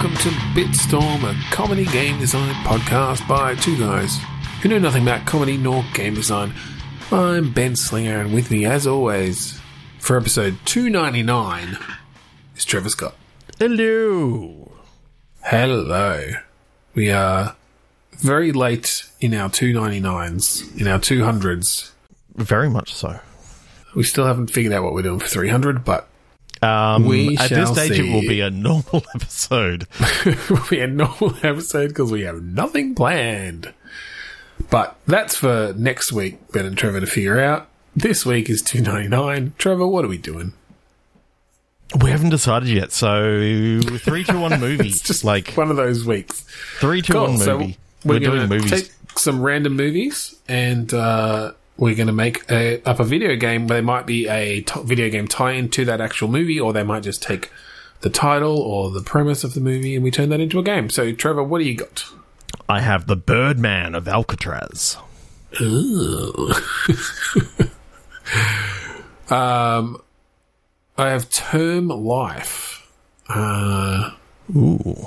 [0.00, 4.16] welcome to Bitstorm, a comedy game design podcast by two guys
[4.62, 6.54] who know nothing about comedy nor game design.
[7.10, 9.60] I'm Ben Slinger, and with me, as always,
[9.98, 11.78] for episode 299,
[12.54, 13.16] is Trevor Scott.
[13.58, 14.70] Hello.
[15.42, 16.30] Hello.
[16.94, 17.56] We are
[18.12, 21.90] very late in our 299s, in our 200s.
[22.36, 23.18] Very much so.
[23.96, 26.07] We still haven't figured out what we're doing for 300, but
[26.62, 28.08] Um, We at this stage, see.
[28.10, 29.86] it will be a normal episode.
[30.24, 33.72] It will be a normal episode because we have nothing planned.
[34.70, 37.68] But that's for next week, Ben and Trevor to figure out.
[37.96, 39.52] This week is two ninety nine.
[39.58, 40.52] Trevor, what are we doing?
[42.02, 42.92] We haven't decided yet.
[42.92, 44.88] So three, two, one movie.
[44.88, 46.42] It's just like one of those weeks.
[46.80, 47.22] three, one Cool.
[47.22, 47.78] one movie.
[48.04, 48.70] we're, we're, doing to movies.
[48.70, 53.68] take some random movies and uh, we're going to make a, up a video game.
[53.68, 57.04] There might be a t- video game tie-in to that actual movie, or they might
[57.04, 57.50] just take
[58.00, 60.90] the title or the premise of the movie and we turn that into a game.
[60.90, 62.04] So, Trevor, what do you got?
[62.68, 64.96] I have the Birdman of Alcatraz.
[65.60, 66.52] Ooh.
[69.30, 70.02] um,
[70.96, 72.90] I have Term Life.
[73.28, 74.10] Uh,
[74.54, 75.06] Ooh.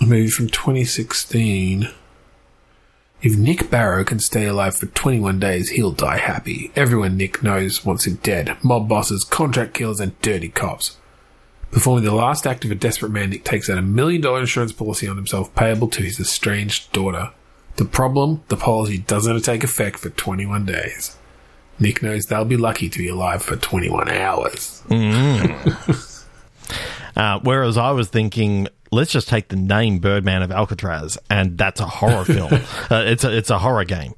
[0.00, 1.88] a movie from 2016.
[3.22, 6.72] If Nick Barrow can stay alive for 21 days, he'll die happy.
[6.74, 8.56] Everyone Nick knows wants him dead.
[8.64, 10.96] Mob bosses, contract killers, and dirty cops.
[11.70, 14.72] Performing the last act of a desperate man, Nick takes out a million dollar insurance
[14.72, 17.30] policy on himself payable to his estranged daughter.
[17.76, 18.42] The problem?
[18.48, 21.16] The policy doesn't take effect for 21 days.
[21.78, 24.82] Nick knows they'll be lucky to be alive for 21 hours.
[27.16, 31.80] Uh, whereas I was thinking, let's just take the name Birdman of Alcatraz, and that's
[31.80, 32.52] a horror film.
[32.90, 34.14] Uh, it's a it's a horror game.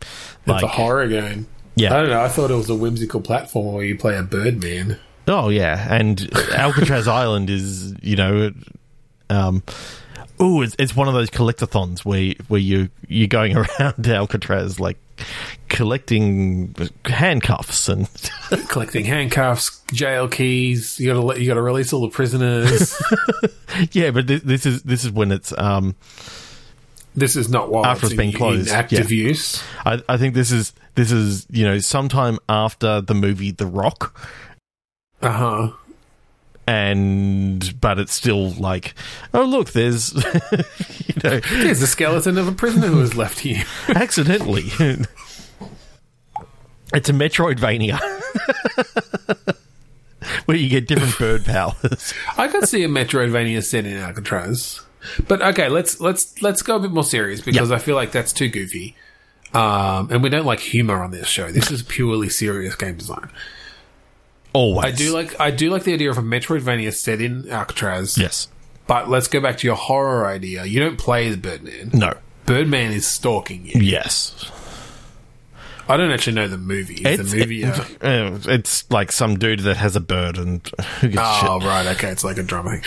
[0.46, 1.46] It's a horror game.
[1.74, 1.94] Yeah.
[1.94, 2.20] I don't know.
[2.20, 4.98] I thought it was a whimsical platform where you play a Birdman.
[5.28, 8.52] Oh yeah, and Alcatraz Island is you know,
[9.30, 9.62] um,
[10.42, 14.98] oh, it's, it's one of those collectathons where where you you're going around Alcatraz like
[15.69, 18.08] collecting handcuffs and
[18.69, 20.98] collecting handcuffs, jail keys.
[20.98, 23.01] You gotta let, you gotta release all the prisoners.
[23.92, 25.95] yeah, but this, this is this is when it's um
[27.14, 29.29] this is not while After it's it's been in, closed, in active yeah.
[29.29, 29.63] use.
[29.86, 34.20] I I think this is this is you know sometime after the movie The Rock
[35.20, 35.73] Uh huh.
[36.67, 38.95] And but it's still like
[39.34, 43.64] oh look there's you know There's the skeleton of a prisoner who was left here.
[43.89, 44.64] accidentally.
[46.95, 47.98] it's a Metroidvania.
[50.46, 52.14] Where you get different bird powers.
[52.39, 54.80] I could see a Metroidvania set in Alcatraz,
[55.27, 58.33] but okay, let's let's let's go a bit more serious because I feel like that's
[58.33, 58.96] too goofy,
[59.52, 61.50] um, and we don't like humor on this show.
[61.50, 63.30] This is purely serious game design.
[64.52, 64.85] Always.
[64.85, 68.18] I do like I do like the idea of a Metroidvania set in Alcatraz.
[68.18, 68.48] Yes.
[68.86, 70.64] But let's go back to your horror idea.
[70.64, 71.90] You don't play the Birdman.
[71.95, 72.14] No.
[72.46, 73.80] Birdman is stalking you.
[73.80, 74.51] Yes.
[75.89, 76.95] I don't actually know the movie.
[76.95, 77.64] Is It's, the movie?
[77.64, 77.70] uh,
[78.01, 80.61] uh, it's like some dude that has a bird and
[81.01, 81.68] who gives a oh, shit.
[81.68, 81.86] right.
[81.96, 82.83] Okay, it's like a drama thing.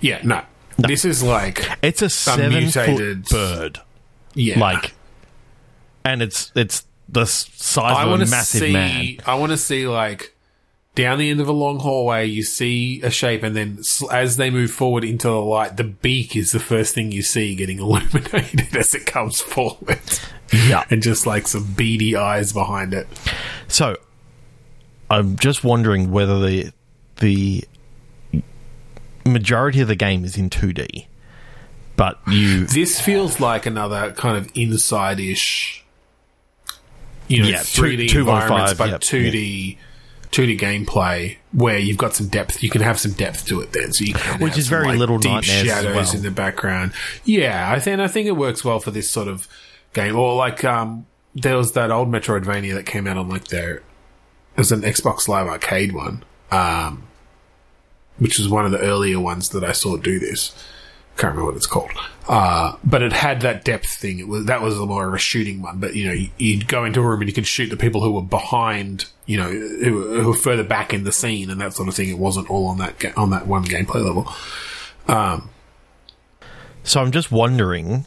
[0.00, 0.42] Yeah, no.
[0.78, 3.80] This is like It's a seven mutated- bird.
[4.34, 4.58] yeah.
[4.60, 4.92] Like,
[6.04, 8.72] and it's it's the size I of a massive see.
[8.72, 9.16] man.
[9.26, 10.34] I want to see like
[10.96, 12.26] down the end of a long hallway.
[12.26, 13.78] You see a shape, and then
[14.10, 17.54] as they move forward into the light, the beak is the first thing you see
[17.54, 20.00] getting illuminated as it comes forward.
[20.52, 20.84] Yeah.
[20.90, 23.06] and just like some beady eyes behind it.
[23.68, 23.96] So,
[25.08, 26.72] I'm just wondering whether the
[27.18, 27.64] the
[29.24, 31.06] majority of the game is in 2D,
[31.96, 35.84] but you This feels like another kind of inside-ish,
[37.28, 39.78] you know, Yeah, 3D 2.5, environments, but yep, 2D,
[40.32, 42.62] 2D gameplay where you've got some depth.
[42.62, 44.70] You can have some depth to it then, so you can Which have is some,
[44.78, 46.16] very like, Little deep shadows well.
[46.16, 46.92] in the background.
[47.24, 49.48] Yeah, I think I think it works well for this sort of
[49.92, 50.16] game.
[50.16, 53.82] Or like, um, there was that old Metroidvania that came out on like their, it
[54.58, 57.04] was an Xbox Live Arcade one, um,
[58.18, 60.54] which was one of the earlier ones that I saw do this.
[61.16, 61.90] Can't remember what it's called.
[62.28, 64.18] Uh, but it had that depth thing.
[64.18, 65.78] It was, that was more of a shooting one.
[65.80, 68.02] But, you know, you- you'd go into a room and you could shoot the people
[68.02, 71.58] who were behind, you know, who, were- who were further back in the scene and
[71.60, 72.10] that sort of thing.
[72.10, 74.30] It wasn't all on that, ga- on that one gameplay level.
[75.08, 75.48] Um,
[76.82, 78.04] So I'm just wondering,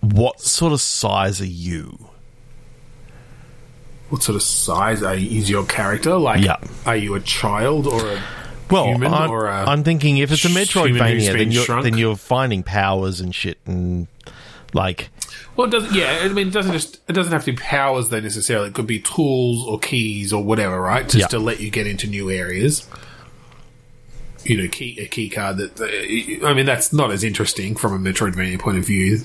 [0.00, 2.08] what sort of size are you?
[4.08, 6.16] what sort of size are you, is your character?
[6.16, 6.56] Like, Yeah.
[6.86, 8.22] are you a child or a
[8.70, 11.84] Well, human I'm, or a I'm thinking if it's a Metroidvania, then you're, shrunk?
[11.84, 14.08] then you're finding powers and shit, and
[14.72, 15.08] like
[15.56, 15.94] Well, it doesn't.
[15.94, 16.98] Yeah, I mean, it doesn't just.
[17.08, 18.68] It doesn't have to be powers though necessarily.
[18.68, 21.04] It could be tools or keys or whatever, right?
[21.04, 21.26] Just Yeah.
[21.28, 22.86] to let you get into new areas.
[24.44, 25.80] you know, key a key card that.
[26.44, 29.20] I mean, that's not as interesting from a Metroidvania point of view.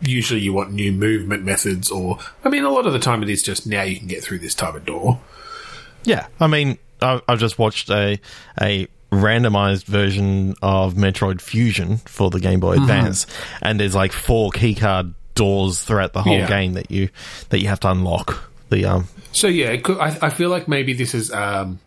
[0.00, 3.28] Usually, you want new movement methods, or I mean, a lot of the time it
[3.28, 5.20] is just now you can get through this type of door.
[6.04, 8.18] Yeah, I mean, I've just watched a
[8.60, 12.82] a randomized version of Metroid Fusion for the Game Boy Mm-hmm.
[12.84, 13.26] Advance,
[13.62, 16.46] and there's like four keycard doors throughout the whole Yeah.
[16.48, 17.08] game that you
[17.48, 18.50] that you have to unlock.
[18.68, 21.80] The um, So yeah, it could, I, I feel like maybe this is um,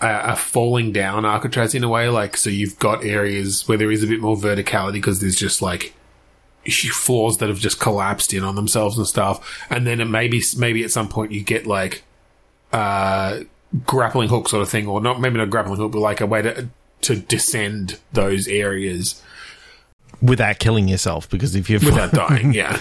[0.00, 2.08] a, falling down Alcatraz in a way.
[2.08, 5.60] Like, so you've got areas where there is a bit more verticality because there's just
[5.60, 5.92] like
[6.92, 9.66] floors that have just collapsed in on themselves and stuff.
[9.70, 12.04] And then it maybe maybe at some point you get like
[12.72, 13.40] uh,
[13.86, 16.42] grappling hook sort of thing, or not maybe not grappling hook, but like a way
[16.42, 16.68] to
[17.02, 19.22] to descend those areas
[20.20, 22.52] without killing yourself because if you're without dying.
[22.52, 22.80] Yeah.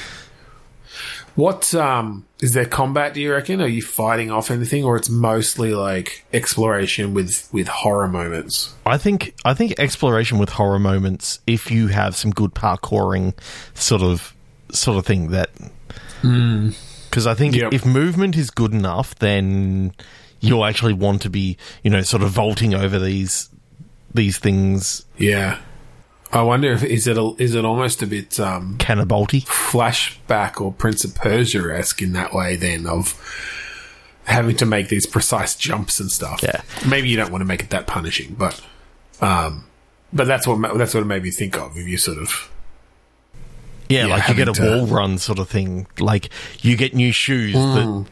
[1.36, 3.14] What um is there combat?
[3.14, 3.62] Do you reckon?
[3.62, 8.74] Are you fighting off anything, or it's mostly like exploration with with horror moments?
[8.88, 13.36] I think I think exploration with horror moments, if you have some good parkouring
[13.76, 14.34] sort of
[14.72, 15.52] sort of thing that
[16.24, 17.72] because I think Yep.
[17.72, 19.94] if movement is good enough, then
[20.40, 23.50] you'll actually want to be you know sort of vaulting over these
[24.14, 25.60] these things Yeah.
[26.34, 29.46] I wonder if is it a, is it almost a bit um Canabalty.
[29.46, 33.14] flashback or Prince of Persia esque in that way then of
[34.26, 36.42] having to make these precise jumps and stuff.
[36.44, 36.62] Yeah.
[36.86, 38.60] Maybe you don't want to make it that punishing, but
[39.22, 39.66] um
[40.12, 42.52] but that's what that's what it made me think of if you sort of
[43.90, 45.88] Yeah, Yeah, like you get a to- wall run sort of thing.
[46.00, 46.30] Like
[46.62, 48.06] you get new shoes that,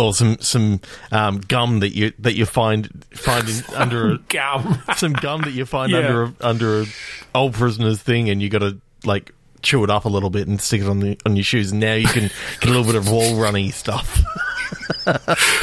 [0.00, 0.80] or some some
[1.12, 4.82] um, gum that you that you find find under a, gum.
[4.96, 5.98] some gum that you find Yeah.
[5.98, 6.86] under a, under a
[7.34, 9.32] old prisoner's thing, and you got to like
[9.62, 11.70] chew it up a little bit and stick it on the on your shoes.
[11.70, 12.30] And now you can
[12.60, 14.20] get a little bit of wall runny stuff.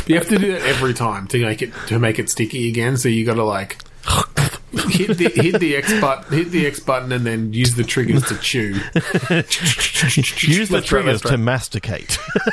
[0.07, 2.97] You have to do that every time to make it to make it sticky again.
[2.97, 3.77] So you got to like
[4.77, 8.23] hit the hit the X button, hit the X button, and then use the triggers
[8.27, 8.73] to chew.
[10.47, 11.31] Use the triggers right.
[11.31, 12.17] to masticate.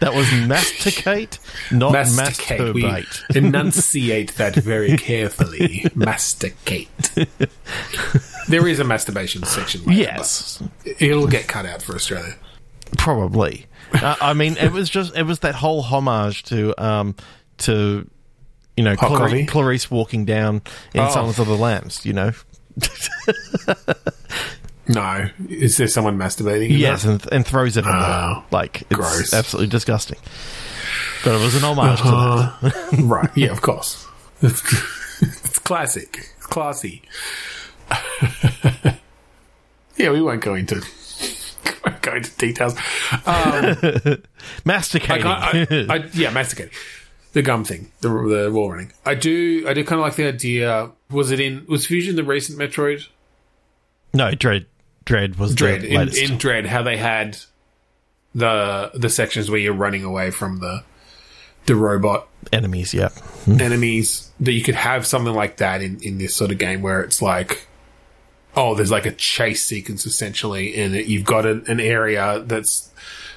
[0.00, 1.38] that was masticate,
[1.70, 2.74] not Masticate.
[2.74, 3.36] We masturbate.
[3.36, 5.86] enunciate that very carefully.
[5.94, 6.88] Masticate.
[8.48, 9.84] There is a masturbation section.
[9.84, 10.62] Later, Yes,
[10.98, 12.34] it'll get cut out for Australia.
[12.96, 13.66] Probably.
[13.94, 17.14] uh, I mean, it was just it was that whole homage to um
[17.58, 18.08] to
[18.78, 19.44] you know coffee?
[19.44, 20.62] Clarice, walking down
[20.94, 21.10] in Oh.
[21.10, 22.06] Silence of the Lambs.
[22.06, 22.32] You know,
[24.90, 26.70] No, is there someone masturbating?
[26.70, 28.42] in yes, and, and throws it on Oh.
[28.50, 29.34] Like it's gross.
[29.34, 30.18] absolutely disgusting.
[31.24, 32.94] But it was an homage to that.
[32.94, 33.28] Uh, right.
[33.36, 34.06] Yeah, of course.
[34.40, 36.16] it's classic.
[36.38, 37.02] It's classy.
[39.96, 40.80] yeah, we won't go into
[41.84, 42.74] won't go into details.
[43.26, 43.76] Um,
[44.64, 45.26] Masticating.
[45.26, 46.72] I, I, I, yeah, masticating.
[47.32, 48.92] The gum thing, the the wall running.
[49.04, 49.64] I do.
[49.68, 50.90] I do kind of like the idea.
[51.10, 51.66] Was it in?
[51.68, 53.06] Was Fusion the recent Metroid?
[54.12, 54.66] no, Dread.
[55.04, 56.66] Dread was Dread the in, in Dread.
[56.66, 57.38] How they had
[58.34, 60.84] the the sections where you're running away from the
[61.66, 62.94] the robot enemies.
[62.94, 63.10] Yeah,
[63.46, 67.02] enemies that you could have something like that in, in this sort of game where
[67.02, 67.66] it's like
[68.56, 72.90] oh there's like a chase sequence essentially and you've got an, an area that's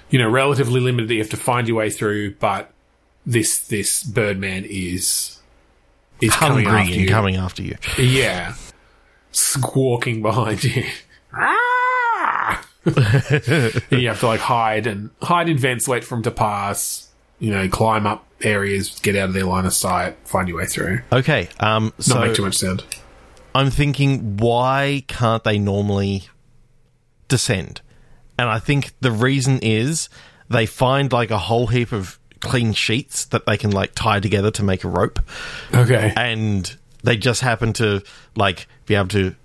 [0.10, 2.71] you know relatively limited that you have to find your way through but
[3.26, 5.40] this this birdman is
[6.20, 7.78] is coming after and you coming after you.
[7.98, 8.54] yeah
[9.32, 10.84] squawking behind you
[11.34, 12.66] Ah!
[12.86, 17.10] you have to like hide and hide in vents wait for him to pass
[17.40, 20.66] you know climb up areas get out of their line of sight find your way
[20.66, 22.84] through Okay, um, not so make too much sound.
[23.54, 26.24] I'm thinking, why can't they normally
[27.28, 27.82] descend?
[28.40, 30.08] And I think the reason is
[30.50, 34.52] they find like a whole heap of clean sheets that they can like tie together
[34.52, 35.20] to make a rope,
[35.74, 36.14] Okay.
[36.18, 38.02] and they just happen to
[38.36, 39.36] like be able to.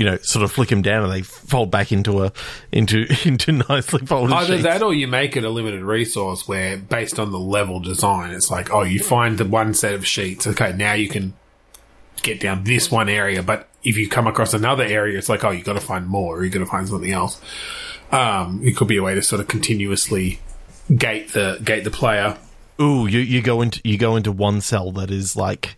[0.00, 2.32] You know, sort of flick them down, and they fold back into a
[2.70, 4.62] into into nicely folded Either sheets.
[4.62, 8.48] that or you make it a limited resource where, based on the level design, it's
[8.48, 10.46] like, oh, you find the one set of sheets.
[10.46, 11.34] Okay, now you can
[12.22, 13.42] get down this one area.
[13.42, 16.36] But if you come across another area, it's like, oh, you got to find more
[16.38, 17.40] or you got to find something else.
[18.12, 20.38] Um, it could be a way to sort of continuously
[20.96, 22.36] gate the gate the player.
[22.80, 25.76] Ooh, you, you go into you go into one cell that is like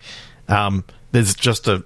[0.48, 1.84] um, there's just a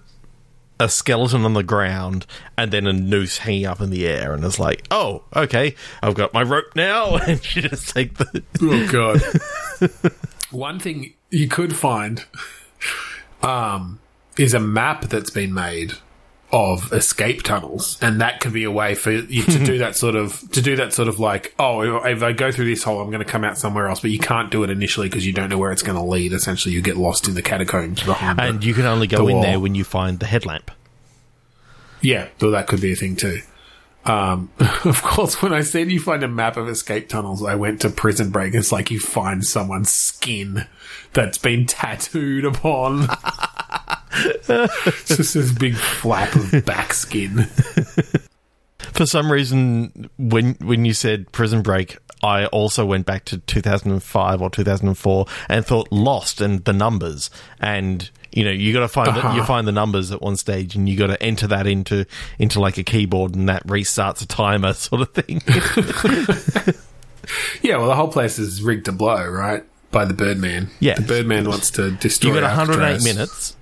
[0.81, 2.27] a skeleton on the ground
[2.59, 6.15] and then a noose hanging up in the air, and it's like, oh, okay, I've
[6.15, 10.13] got my rope now, and you just take the Oh god.
[10.51, 12.25] One thing you could find
[13.43, 14.01] um,
[14.39, 15.95] is a map that's been made
[16.55, 20.15] of escape tunnels, and that could be a way for you to do that sort
[20.15, 23.11] of to do that sort of like, oh, if I go through this hole, I'm
[23.11, 25.51] going to come out somewhere else, but you can't do it initially because you don't
[25.51, 26.33] know where it's going to lead.
[26.33, 28.41] Essentially, you get lost in the catacombs behind.
[28.41, 30.71] And the, you can only the go in there when you find the headlamp.
[32.01, 33.41] yeah, so that could be a thing too.
[34.05, 34.51] Um,
[34.85, 37.91] of course, when I said you find a map of escape tunnels, I went to
[37.91, 38.55] Prison Break.
[38.55, 40.69] It's like you find someone's skin
[41.15, 43.09] that's been tattooed upon.
[44.15, 47.45] it's just this big flap of back skin.
[48.93, 54.43] For some reason, when when you said Prison Break, I also went back to 2005
[54.43, 57.31] or 2004 and thought Lost and the numbers.
[57.61, 59.37] And you know, you got to find the, Uh-huh.
[59.37, 62.05] you find the numbers at one stage, and you got to enter that into
[62.39, 65.41] into like a keyboard, and that restarts a timer, sort of thing.
[67.63, 69.65] Yeah, well, the whole place is rigged to blow, right?
[69.91, 70.69] By the Birdman.
[70.79, 70.99] Yes.
[70.99, 73.03] The Birdman wants to destroy you got 108 Alcatraz.
[73.05, 73.57] minutes,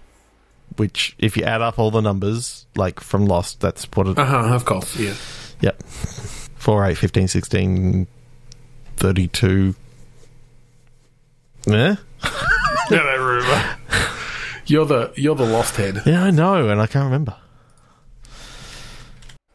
[0.76, 4.18] which if you add up all the numbers, like from Lost, that's what it.
[4.18, 5.14] Uh-huh, of course, yeah.
[5.60, 5.82] Yep.
[5.82, 8.06] 4, 8, 15, 16,
[8.96, 9.74] 32.
[11.66, 11.96] Yeah?
[12.22, 14.12] I don't.
[14.66, 16.02] You're the you're the lost head.
[16.06, 17.36] Yeah, I know, and I can't remember.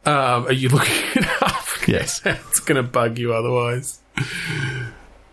[0.04, 1.54] Um, are you looking it up?
[1.88, 2.20] Yes.
[2.26, 4.00] it's going to bug you otherwise.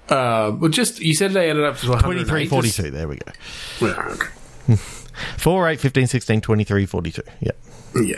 [0.08, 2.25] Um, well, just you said they ended up to 108.
[2.30, 2.92] 23, 42.
[2.92, 3.32] There we go.
[3.82, 4.15] Yeah,
[4.70, 4.82] okay.
[5.38, 7.22] 4, 8, 15, 16, 23, 42.
[7.41, 7.57] Yep.
[8.03, 8.17] Yeah.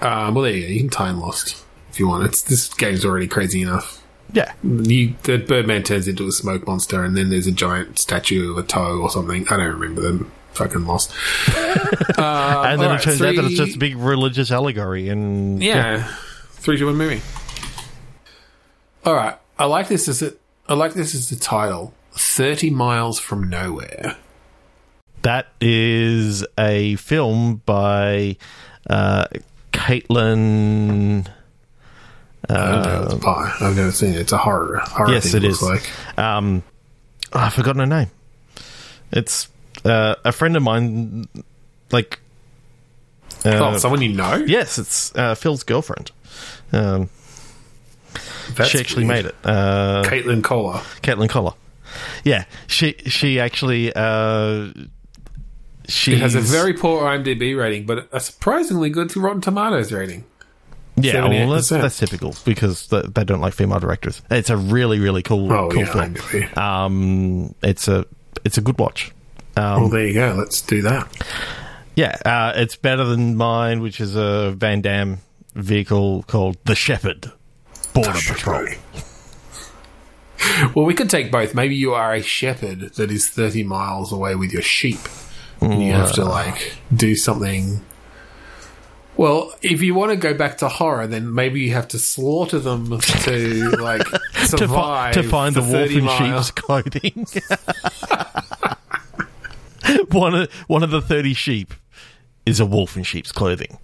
[0.00, 0.72] Um, well, there you go.
[0.72, 2.24] You can time Lost if you want.
[2.24, 4.02] It's this game's already crazy enough.
[4.32, 4.52] Yeah.
[4.62, 8.58] You, the Birdman turns into a smoke monster, and then there's a giant statue of
[8.58, 9.46] a toe or something.
[9.48, 10.30] I don't remember them.
[10.52, 11.12] Fucking lost.
[12.18, 15.08] Uh, and then alright, it turns out that it's just a big religious allegory.
[15.08, 16.12] And Yeah.
[16.50, 17.20] Three two one movie.
[19.04, 19.36] All right.
[19.56, 20.40] I like this as it.
[20.68, 21.94] I like this as the title.
[22.12, 24.16] Thirty miles from nowhere.
[25.22, 28.36] That is a film by
[28.88, 29.26] uh,
[29.72, 31.28] Caitlin.
[32.48, 33.54] I don't know it's a pie.
[33.60, 34.20] I've never seen it.
[34.20, 34.78] It's a horror.
[34.78, 35.68] horror Yes, thing, it looks is.
[35.68, 36.62] Like Um,
[37.32, 38.10] oh, I've forgotten her name.
[39.12, 39.48] It's
[39.84, 41.28] uh, a friend of mine.
[41.90, 42.20] Like,
[43.44, 44.36] uh, oh, someone you know.
[44.46, 46.10] yes, it's uh, Phil's girlfriend.
[46.72, 47.10] Um,
[48.66, 49.24] she actually weird.
[49.24, 49.34] made it.
[49.44, 50.78] Uh, Caitlin Koller.
[51.02, 51.52] Caitlin Koller.
[52.24, 54.68] Yeah, she she actually uh,
[55.88, 60.24] she has a very poor IMDb rating, but a surprisingly good Rotten Tomatoes rating.
[60.96, 61.26] yeah.
[61.26, 64.20] Well, that's, that's typical because th- they don't like female directors.
[64.30, 66.58] It's a really really cool Oh cool yeah, film.
[66.58, 68.04] Um, it's a
[68.44, 69.12] it's a good watch.
[69.56, 70.34] Um, Well, there you go.
[70.38, 71.08] Let's do that.
[71.96, 75.18] Yeah, uh, it's better than mine, which is a Van Damme
[75.54, 77.32] vehicle called the Shepherd
[77.92, 78.66] Border Patrol.
[80.76, 81.54] Well, we could take both.
[81.54, 85.00] Maybe you are a shepherd that is 30 miles away with your sheep.
[85.60, 87.84] And you have to, like, do something.
[89.16, 92.60] Well, if you want to go back to horror, then maybe you have to slaughter
[92.60, 95.14] them to, like, To, fi- survive.
[95.14, 97.26] to find the wolf in sheep's clothing.
[100.10, 101.74] one of one of the thirty sheep
[102.46, 103.78] is a wolf in sheep's clothing,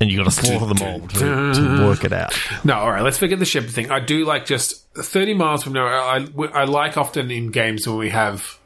[0.00, 2.34] and you got to slaughter them all to, to work it out.
[2.64, 3.02] No, all right.
[3.02, 3.90] Let's forget the shepherd thing.
[3.90, 5.98] I do like just thirty miles from nowhere.
[5.98, 8.57] I, I like often in games when we have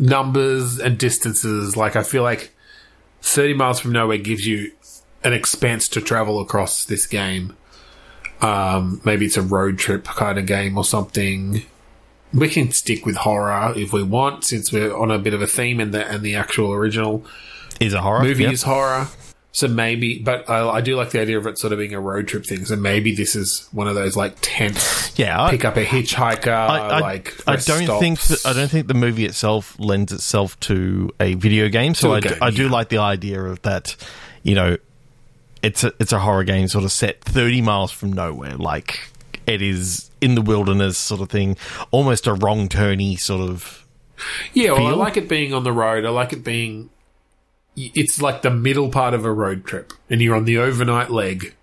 [0.00, 1.76] numbers and distances.
[1.76, 2.50] Like I feel like
[3.20, 4.72] thirty miles from nowhere gives you
[5.22, 7.56] an expanse to travel across this game.
[8.40, 11.62] Um, maybe it's a road trip kind of game or something.
[12.32, 15.46] We can stick with horror if we want, since we're on a bit of a
[15.46, 17.24] theme, and the and the actual original
[17.80, 18.52] Is a horror movie Yep.
[18.52, 19.08] is horror.
[19.52, 22.00] So maybe, but I, I do like the idea of it sort of being a
[22.00, 22.64] road trip thing.
[22.64, 25.18] So maybe this is one of those like tense.
[25.18, 26.46] Yeah, I- pick up a hitchhiker.
[26.48, 28.00] I, I, like I don't stops.
[28.00, 31.94] think that, I don't think the movie itself lends itself to a video game.
[31.94, 33.96] So I, do- game, I do like the idea of that.
[34.44, 34.76] You know,
[35.62, 39.00] it's a it's a horror game sort of set thirty miles from nowhere, like
[39.46, 41.56] it is in the wilderness sort of thing,
[41.90, 43.84] almost a wrong turny sort of.
[44.54, 46.04] Yeah, well, I like it being on the road.
[46.04, 46.90] I like it being.
[47.94, 51.54] It's like the middle part of a road trip, and you're on the overnight leg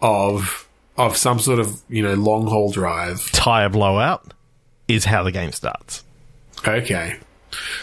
[0.00, 3.30] of of some sort of you know long haul drive.
[3.32, 4.34] Tire blowout
[4.88, 6.04] is how the game starts.
[6.66, 7.18] Okay,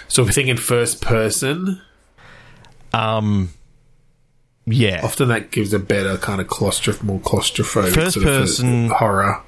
[0.07, 1.81] so we're thinking first person.
[2.93, 3.49] Um,
[4.65, 8.89] yeah, Often that gives a better kind of claustroph more claustrophobic First sort of person-
[8.89, 9.41] horror.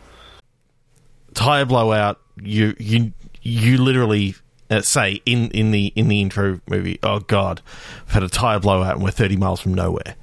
[1.34, 2.20] tire blowout.
[2.41, 4.36] You you you literally
[4.71, 6.97] uh, say in in the in the intro movie.
[7.03, 7.61] Oh God,
[8.07, 10.15] I've had a tire blowout and we're thirty miles from nowhere.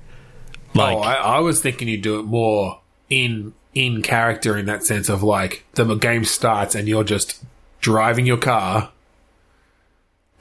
[0.74, 4.84] Like oh, I, I was thinking you'd do it more in in character in that
[4.84, 7.44] sense of like the game starts and you're just
[7.80, 8.90] driving your car,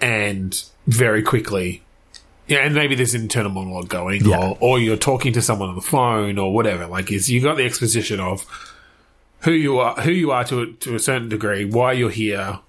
[0.02, 1.84] and very quickly
[2.48, 4.38] Yeah, and maybe there's an internal monologue going, Yeah.
[4.40, 6.88] or or you're talking to someone on the phone, or whatever.
[6.88, 8.46] Like, is you got the exposition of
[9.42, 12.60] who you are, who you are to a, to a certain degree, why you're here.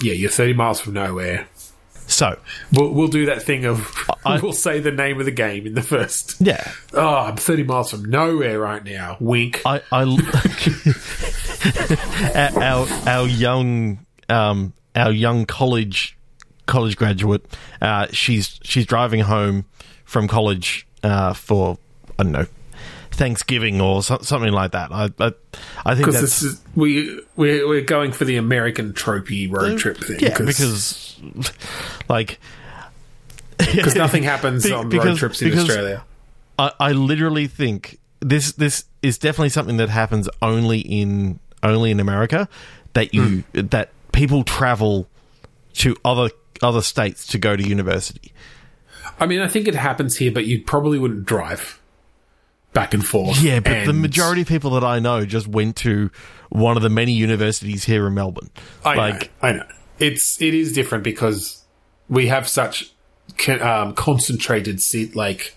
[0.00, 1.48] Yeah, you're 30 miles from nowhere.
[2.06, 2.38] So
[2.72, 5.74] We'll, we'll do that thing of I- we'll say the name of the game in
[5.74, 6.36] the first.
[6.40, 9.18] yeah, Oh, I'm 30 miles from nowhere right now.
[9.20, 9.60] Wink.
[9.66, 10.04] I, I
[12.62, 16.16] our our young um our young college
[16.66, 17.44] college graduate
[17.82, 19.64] uh she's she's driving home
[20.04, 21.78] from college uh for
[22.18, 22.46] I don't know
[23.18, 24.92] Thanksgiving or so, something like that.
[24.92, 25.32] I I,
[25.84, 29.76] I think Because that's this is we we're, we're going for the American tropey road
[29.78, 30.20] trip thing.
[30.20, 31.18] yeah because
[32.08, 32.38] like
[33.58, 36.04] because nothing happens Be- on road trips in Australia.
[36.60, 41.98] I, I literally think this this is definitely something that happens only in only in
[41.98, 42.48] America
[42.92, 43.66] that you hmm.
[43.66, 45.08] that people travel
[45.74, 46.30] to other
[46.62, 48.32] other states to go to university.
[49.18, 51.77] I mean, I think it happens here, but you probably wouldn't drive
[52.72, 53.40] back and forth.
[53.42, 56.10] Yeah, but the majority of people that I know just went to
[56.50, 58.50] one of the many universities here in Melbourne.
[58.84, 59.66] I like know, I know.
[59.98, 61.62] It's it is different because
[62.08, 62.92] we have such
[63.60, 64.80] um, concentrated
[65.14, 65.56] like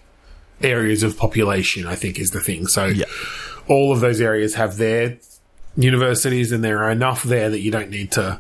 [0.62, 1.86] areas of population.
[1.86, 2.68] I think is the thing.
[2.68, 3.06] So Yeah.
[3.68, 5.18] all of those areas have their
[5.78, 8.40] universities, and there are enough there that you don't need to.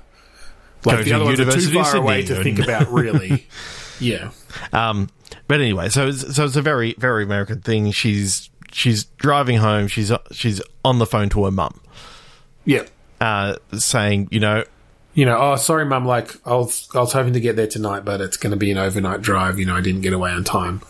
[0.83, 2.87] Like Go the to other ones are too far away to think and- about.
[2.91, 3.45] Really,
[3.99, 4.31] yeah.
[4.73, 5.09] Um,
[5.47, 7.91] but anyway, so it's, so it's a very very American thing.
[7.91, 9.87] She's she's driving home.
[9.87, 11.79] She's she's on the phone to her mum,
[12.65, 12.83] Yeah.
[13.19, 14.63] uh, saying, you know,
[15.13, 16.05] You know, oh, sorry, mum.
[16.05, 18.71] Like, I was, I was hoping to get there tonight, but it's going to be
[18.71, 19.59] an overnight drive.
[19.59, 20.81] You know, I didn't get away on time.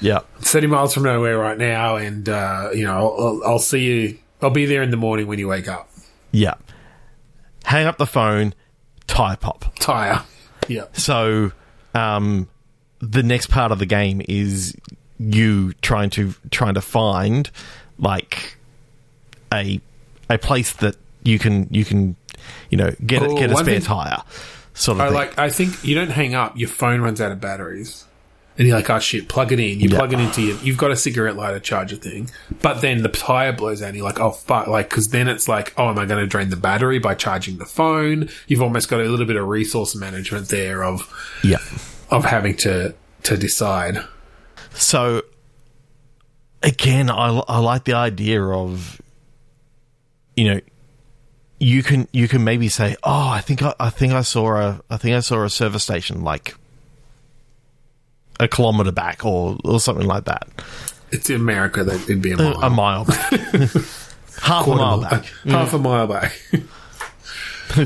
[0.00, 3.84] yeah, 30 miles from nowhere right now, and, uh, you know, I'll, I'll, I'll see
[3.84, 4.18] you.
[4.42, 5.88] I'll be there in the morning when you wake up.
[6.32, 6.54] yeah.
[7.64, 8.54] Hang up the phone,
[9.06, 9.64] tire pop.
[9.78, 10.22] Tire.
[10.66, 10.86] Yeah.
[10.94, 11.52] So,
[11.94, 12.48] um,
[13.00, 14.74] the next part of the game is
[15.20, 17.50] you trying to trying to find
[17.98, 18.56] like
[19.52, 19.80] a
[20.30, 22.16] a place that you can you can
[22.70, 24.22] you know get a, Oh, get a spare thing- tire
[24.72, 25.14] sort of I thing.
[25.14, 28.06] like, I think you don't hang up, your phone runs out of batteries.
[28.58, 29.80] And you're like, oh shit, plug it in.
[29.80, 29.96] You Yeah.
[29.98, 32.30] plug it into your, you've got a cigarette lighter charger thing.
[32.62, 35.48] But then the tire blows out and you're like, oh fuck, like, cause then it's
[35.48, 38.28] like, oh, am I going to drain the battery by charging the phone?
[38.48, 41.08] You've almost got a little bit of resource management there of,
[41.42, 41.58] yeah.
[42.10, 43.98] of having to, to decide.
[44.74, 45.22] So
[46.62, 49.00] again, I, I like the idea of
[50.36, 50.60] you know
[51.58, 54.80] you can you can maybe say, oh, I think I, I think I saw a
[54.90, 56.54] I think I saw a service station like
[58.40, 60.48] a kilometer back or or something like that.
[61.12, 63.04] It's in America that it'd be a mile, a mile.
[63.04, 63.30] back,
[64.40, 66.32] half a mile back, half a mile back,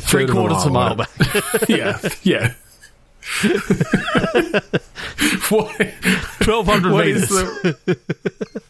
[0.01, 1.11] three quarters of a mile back.
[1.69, 2.55] yeah, yeah.
[5.49, 5.95] Why?
[6.47, 7.29] 1200 meters.
[7.29, 7.77] The...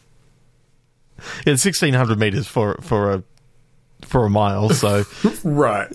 [1.45, 3.23] it's 1600 meters for for a
[4.01, 5.03] for a mile, so
[5.43, 5.91] right.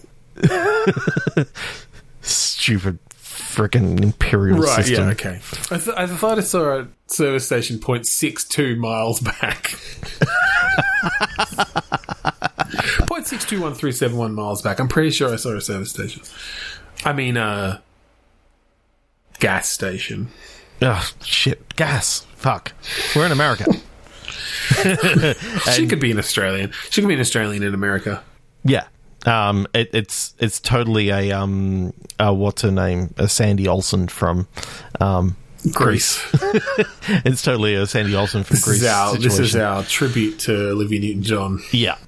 [2.22, 5.06] Stupid freaking imperial right, system.
[5.06, 5.40] Yeah, okay.
[5.70, 9.70] I, th- I thought I saw a service station 0.62 miles back.
[13.10, 14.78] 0.621371 miles back.
[14.78, 16.22] I'm pretty sure I saw a service station.
[17.04, 17.80] I mean, uh,
[19.40, 20.28] gas station.
[20.82, 21.76] Ugh, shit.
[21.76, 22.26] Gas.
[22.36, 22.72] Fuck.
[23.14, 23.66] We're in America.
[25.74, 26.72] she could be an Australian.
[26.90, 28.22] She could be an Australian in America.
[28.64, 28.86] yeah.
[29.26, 33.12] Um, it, it's it's totally a um, uh, what's her name?
[33.18, 34.48] A Sandy Olsson from
[34.98, 35.36] um,
[35.74, 36.24] Grease.
[37.26, 38.80] it's totally a Sandy Olsson from This Grease.
[38.80, 41.60] is our this is our tribute to Olivia Newton John.
[41.70, 41.98] yeah,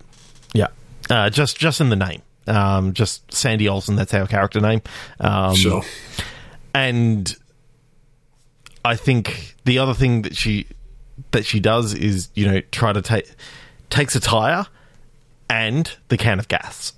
[0.55, 0.69] yeah.
[1.11, 2.23] Uh, just just in the name.
[2.47, 3.95] Um, just Sandy Olsson.
[3.97, 4.81] That's our character name.
[5.21, 5.83] Um, Sure.
[6.73, 7.37] and
[8.85, 10.67] I think the other thing that she
[11.31, 13.31] that she does is you know try to take
[13.91, 14.67] takes a tire
[15.49, 16.93] and the can of gas.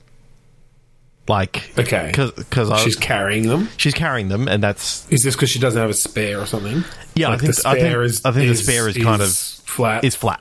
[1.26, 2.12] Like Okay.
[2.14, 3.68] because She's she's carrying them.
[3.78, 6.84] she's carrying them and that's Is this because she doesn't have a spare or something?
[7.14, 8.24] Yeah, I think- the I think- spare is.
[8.24, 10.04] I think the spare is kind of- flat.
[10.04, 10.40] is flat.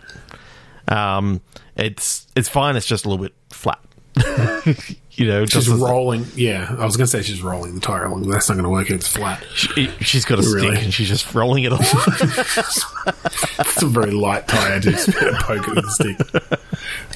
[0.89, 1.39] Um,
[1.77, 2.75] it's it's fine.
[2.75, 3.79] It's just a little bit flat.
[5.12, 6.26] you know, she's rolling.
[6.36, 8.30] Yeah, I was going to say she's rolling the tire along.
[8.30, 9.43] That's not going to work it's flat.
[9.54, 11.84] she, she's got a stick and she's just rolling it off.
[13.60, 16.17] It's a very light tire to just poke it with a stick.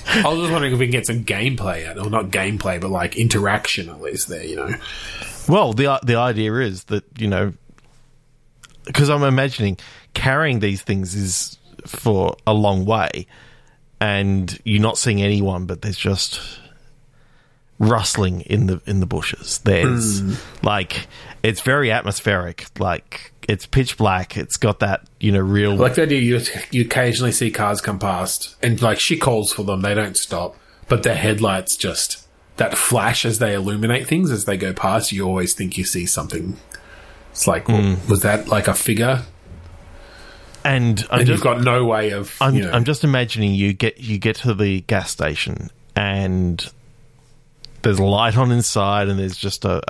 [0.08, 2.90] I was just wondering if we can get some gameplay out, or not gameplay, but
[2.90, 4.44] like interaction at least there.
[4.44, 4.76] You know,
[5.48, 7.54] Well, the the idea is that you know,
[8.86, 9.78] because I'm imagining
[10.14, 13.28] carrying these things is for a long way,
[14.00, 16.42] and you're not seeing anyone, but there's just
[17.80, 19.60] rustling in the in the bushes.
[19.64, 20.34] There's Hmm.
[20.64, 21.08] like
[21.44, 22.68] it's very atmospheric.
[22.80, 24.36] Like it's pitch black.
[24.36, 28.00] It's got that you know real like the idea you you occasionally see cars come
[28.00, 30.56] past and like she calls for them, they don't stop,
[30.88, 35.12] but their headlights just that flash as they illuminate things as they go past.
[35.12, 36.58] You always think you see something.
[37.32, 39.22] It's like, well, was that like a figure?
[40.66, 42.36] and I'm And just you've got no way of.
[42.42, 46.68] I'm, you know, I'm just imagining you get you get to the gas station and
[47.88, 49.82] there's light on inside and there's just a,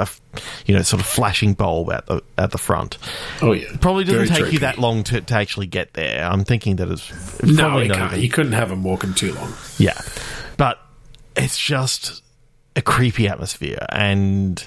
[0.68, 3.00] you know sort of flashing bulb at the at the front.
[3.42, 6.24] oh yeah, Probably doesn't Very take you that long to, to actually get there.
[6.24, 8.22] I'm thinking that it's, it's No, not can't.
[8.22, 9.52] You couldn't have them walking too long.
[9.80, 10.00] Yeah.
[10.58, 10.80] But
[11.36, 12.22] it's just
[12.76, 13.84] a creepy atmosphere.
[13.90, 14.66] And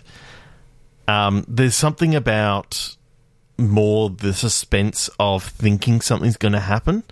[1.07, 2.97] um, there's something about
[3.59, 7.05] more the suspense of thinking something's going to happen.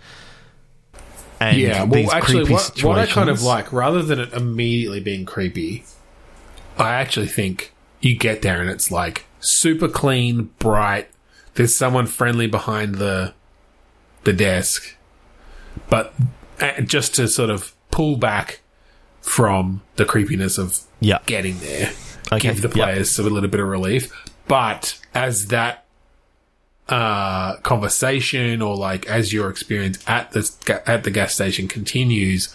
[1.41, 5.25] And yeah, well, actually, what, what I kind of like, rather than it immediately being
[5.25, 5.85] creepy,
[6.79, 11.09] I actually think you get there and it's like super clean, bright.
[11.55, 13.35] There's someone friendly behind the
[14.25, 14.97] the desk,
[15.91, 16.15] but
[16.61, 18.61] uh, just to sort of pull back
[19.21, 21.19] from the creepiness of Yeah.
[21.27, 21.93] getting there,
[22.33, 22.73] Okay, give the yep.
[22.89, 24.13] players a little bit of relief.
[24.47, 25.85] But as that
[26.89, 32.55] uh, conversation or like as your experience at the at the gas station continues,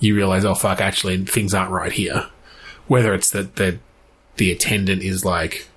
[0.00, 2.26] you realize, oh fuck, actually things aren't right here.
[2.86, 3.78] Whether it's that the
[4.36, 5.68] the attendant is like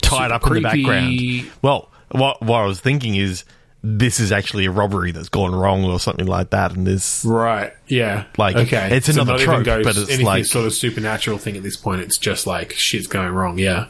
[0.00, 1.50] tied super up in the background.
[1.62, 3.44] Well, what, what I was thinking is
[3.82, 6.72] this is actually a robbery that's gone wrong or something like that.
[6.72, 7.72] And this, Right.
[7.88, 8.24] Yeah.
[8.38, 8.90] Like, okay.
[8.96, 11.62] it's another not even trope, goes but it's anything like- sort of supernatural thing at
[11.62, 12.00] this point.
[12.02, 13.58] It's just like shit's going wrong.
[13.58, 13.86] Yeah.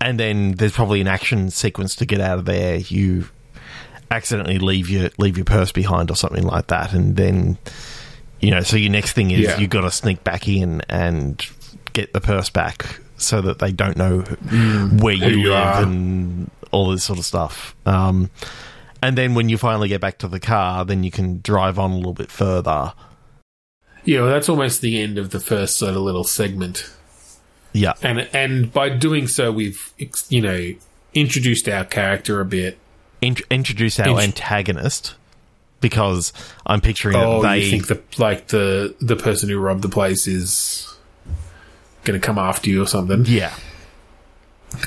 [0.00, 2.76] and then there's probably an action sequence to get out of there.
[2.76, 3.28] You
[4.10, 7.58] accidentally leave your leave your purse behind or something like that, and then
[8.44, 8.60] you know.
[8.62, 9.58] So your next thing is Yeah.
[9.58, 11.44] you got to sneak back in and
[11.92, 15.38] get the purse back so that they don't know where you, Mm.
[15.42, 15.82] You live are.
[15.82, 17.74] and all this sort of stuff.
[17.86, 18.30] Um,
[19.02, 21.92] and then when you finally get back to the car, then you can drive on
[21.92, 22.92] a little bit further.
[24.04, 24.22] Yeah.
[24.22, 26.90] Well, that's almost the end of the first sort of little segment.
[27.72, 29.92] Yeah, And and by doing so, we've
[30.28, 30.74] you know
[31.12, 32.78] introduced our character a bit.
[33.20, 35.14] Int- introduce our Int- antagonist
[35.84, 36.32] because
[36.64, 39.90] I'm picturing Oh, that they you think the like the the person who robbed the
[39.90, 40.90] place is
[42.04, 43.24] going to come after you or something?
[43.26, 43.54] yeah.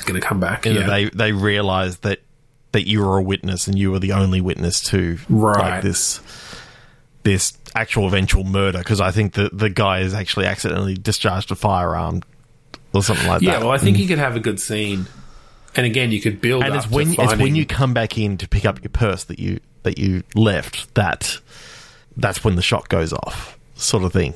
[0.04, 0.66] Going to come back.
[0.66, 0.86] and yeah.
[0.86, 2.20] they they realized that
[2.72, 5.58] that you were a witness and you were the only witness to Right.
[5.74, 6.20] like this
[7.22, 11.54] this actual eventual murder because I think the the guy is actually accidentally discharged a
[11.54, 12.22] firearm
[12.92, 13.52] or something like yeah.
[13.52, 13.58] that.
[13.58, 14.08] Yeah, well, I think you mm.
[14.08, 15.06] could have a good scene,
[15.76, 16.64] and again, you could build.
[16.64, 18.90] and up it's when to it's when you come back in to pick up your
[18.90, 21.38] purse that you that you left that
[22.16, 24.34] that's when the shot goes off sort of thing.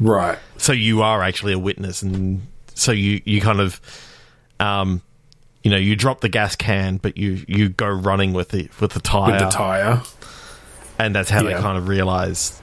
[0.00, 0.38] right.
[0.56, 2.42] So you are actually a witness, and
[2.74, 3.80] so you you kind of,
[4.60, 5.02] um,
[5.62, 8.92] you know, you drop the gas can, but you you go running with the with
[8.92, 10.02] the tire, With the tire,
[10.98, 12.60] and that's how they kind of realize,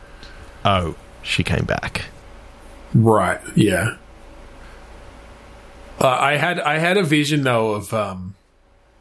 [0.65, 2.05] oh, she came back.
[2.93, 3.39] right?
[3.55, 3.97] Yeah.
[5.99, 8.35] Uh, I had I had a vision though of um,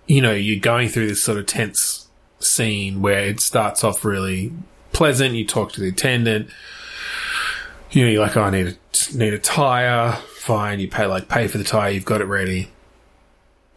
[0.07, 2.09] you know, you're going through this sort of tense
[2.41, 4.53] scene where it starts off really
[4.93, 5.35] pleasant.
[5.35, 6.51] You talk to the attendant.
[7.91, 10.13] You know, you're like, oh, I need a need a tire.
[10.37, 11.91] Fine, you pay like pay for the tire.
[11.91, 12.71] You've got it ready.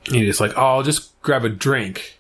[0.08, 2.20] And you're just like, oh, I'll just grab a drink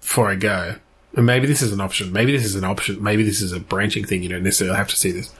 [0.00, 0.76] before I go.
[1.14, 2.12] And maybe this is an option.
[2.12, 3.02] Maybe this is an option.
[3.02, 4.22] Maybe this is a branching thing.
[4.22, 5.32] You don't necessarily have to see this.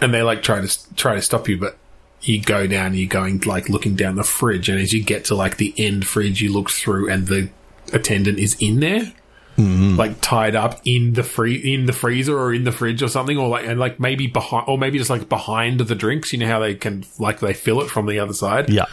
[0.00, 1.76] And they like try to try to stop you, but
[2.22, 2.94] you go down.
[2.94, 6.06] You're going like looking down the fridge, and as you get to like the end
[6.06, 7.50] fridge, you look through, and the
[7.92, 9.12] attendant is in there,
[9.56, 9.96] mm-hmm.
[9.96, 13.38] like tied up in the free in the freezer or in the fridge or something,
[13.38, 16.32] or like and like maybe behind, or maybe just like behind the drinks.
[16.32, 18.70] You know how they can like they fill it from the other side?
[18.70, 18.86] Yeah,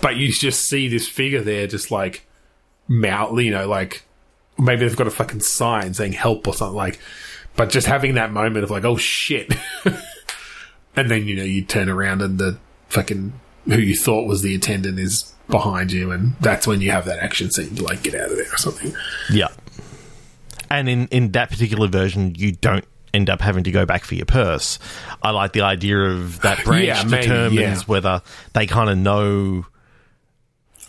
[0.00, 2.26] but you just see this figure there just like
[2.86, 4.02] mouth you know like
[4.58, 7.00] maybe they've got a fucking sign saying help or something like
[7.56, 9.52] but just having that moment of like oh shit.
[10.96, 13.32] And then you know you turn around and the fucking
[13.66, 17.18] who you thought was the attendant is behind you and that's when you have that
[17.18, 18.92] action scene to like get out of there or something
[19.30, 19.48] yeah.
[20.70, 24.14] And in in that particular version, you don't end up having to go back for
[24.16, 24.78] your purse.
[25.22, 27.84] I like the idea of that branch Yeah, maybe, determines yeah.
[27.86, 28.22] whether
[28.54, 29.66] they kind of know.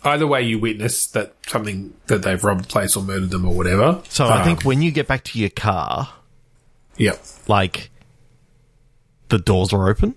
[0.02, 3.54] either way you witness that something that they've robbed a place or murdered them or
[3.54, 6.08] whatever So I Um, think when you get back to your car,
[6.96, 7.90] yep like
[9.28, 10.14] the doors are open.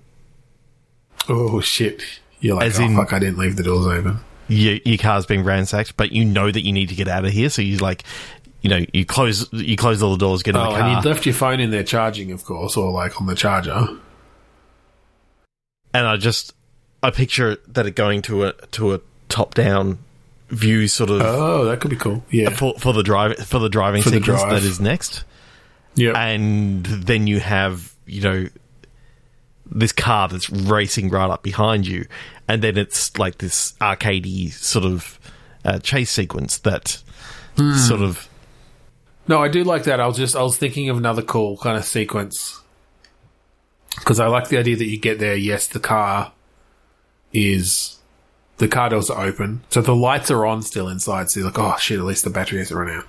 [1.27, 2.01] oh shit
[2.39, 5.27] you're like As oh in- fuck I didn't leave the doors open your, your car's
[5.27, 7.49] being ransacked, but you know that you need to get out of here.
[7.51, 8.03] So you like,
[8.61, 11.09] you know, you close you close all the doors, get in Oh, the and you
[11.11, 13.87] left your phone in there charging, of course, or like on the charger.
[15.93, 16.53] and I just
[17.03, 19.99] I picture that it going to a to a top down
[20.49, 22.23] view sort of Oh, that could be cool.
[22.31, 22.49] Yeah.
[22.49, 24.53] for for the drive for the driving For the sequence drive.
[24.61, 25.23] that is next,
[25.95, 26.19] Yeah.
[26.19, 28.47] and then you have you know
[29.71, 32.05] this car that's racing right up behind you,
[32.47, 35.19] and then it's like this arcadey sort of
[35.65, 37.01] uh, chase sequence that
[37.57, 37.73] Hmm.
[37.75, 38.27] sort of
[39.27, 39.99] No, I do like that.
[39.99, 42.61] I was just I was thinking of another cool kind of sequence
[43.97, 45.35] because I like the idea that you get there.
[45.35, 46.31] Yes, the car
[47.33, 47.97] is
[48.57, 51.29] the car doors are open, so the lights are on still inside.
[51.29, 53.05] So you're like, oh shit, at least the battery hasn't run out.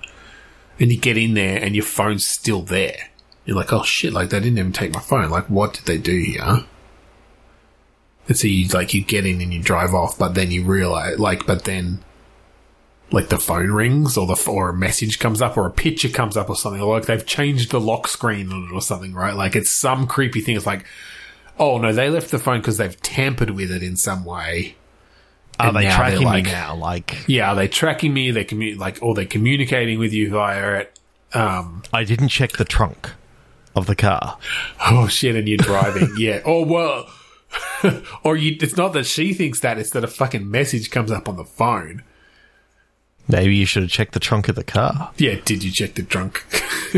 [0.79, 3.09] And you get in there, and your phone's still there.
[3.45, 5.29] You're like, oh shit, like they didn't even take my phone.
[5.29, 6.65] Like, what did they do here?
[8.27, 11.17] And so you like you get in and you drive off, but then you realize,
[11.19, 12.03] like, but then
[13.11, 16.37] like the phone rings or the or a message comes up or a picture comes
[16.37, 16.81] up or something.
[16.81, 19.35] Or like they've changed the lock screen on it or something right?
[19.35, 20.55] Like it's some creepy thing.
[20.55, 20.85] It's like
[21.59, 24.75] oh no they left the phone because they've tampered with it in some way.
[25.59, 26.75] Are And they tracking like- me now?
[26.75, 28.31] Like yeah are they tracking me?
[28.31, 30.99] They commu- like or they're communicating with you via it?
[31.33, 33.11] Um I didn't check the trunk
[33.75, 34.37] of the car.
[34.89, 37.09] oh shit and you're driving yeah or well
[38.23, 41.27] or you it's not that she thinks that it's that a fucking message comes up
[41.29, 42.03] on the phone
[43.27, 45.11] Maybe you should have checked the trunk of the car.
[45.17, 46.45] yeah did you check the trunk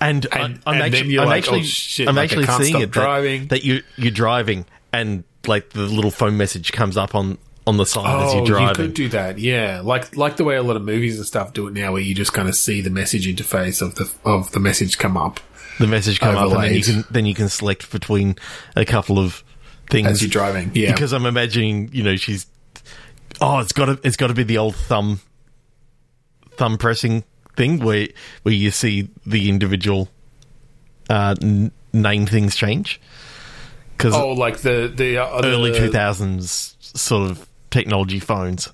[0.00, 2.90] And, And- I, then actually, I'm like, actually, oh, shit, I'm like, actually seeing it
[2.92, 3.48] driving.
[3.48, 7.86] that you you're driving and like the little phone message comes up on on the
[7.86, 9.80] side as you're Oh, you could do that, yeah.
[9.82, 12.14] Like like the way a lot of movies and stuff do it now, where you
[12.14, 15.40] just kind of see the message interface of the of the message come up
[15.78, 18.36] the message come up, and then you can then you can select between
[18.76, 19.42] a couple of
[19.90, 20.70] things as you're driving.
[20.74, 22.46] Yeah, Because I'm imagining, you know, she's
[23.40, 25.20] oh, it's got to it's got to be the old thumb
[26.56, 27.24] thumb pressing
[27.56, 28.08] thing where
[28.42, 30.08] where you see the individual
[31.10, 33.00] uh, n- name things change.
[33.96, 38.68] Because oh, like the the uh, early the- 2000s sort of technology phones.